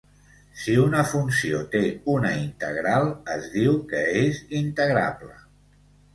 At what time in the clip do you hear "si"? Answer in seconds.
0.59-0.77